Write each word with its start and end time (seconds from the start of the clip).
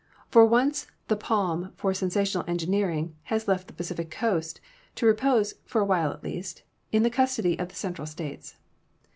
For 0.31 0.43
once 0.47 0.87
the 1.09 1.15
palm 1.15 1.73
for 1.75 1.93
sensational 1.93 2.43
engineering 2.47 3.15
has 3.25 3.47
left 3.47 3.67
the 3.67 3.73
Pacific 3.73 4.09
coast, 4.09 4.59
to 4.95 5.05
repose, 5.05 5.53
for 5.67 5.79
a 5.79 5.85
while 5.85 6.09
at 6.11 6.23
least, 6.23 6.63
in 6.91 7.03
the 7.03 7.11
custody 7.11 7.59
of 7.59 7.69
the 7.69 7.75
Central 7.75 8.07
States. 8.07 8.55